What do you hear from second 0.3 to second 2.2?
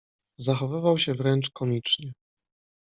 zachowywał się wręcz komicznie.